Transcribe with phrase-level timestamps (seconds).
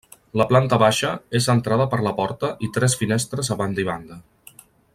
[0.41, 4.19] La planta baixa és centrada per la porta i tres finestres a banda i banda.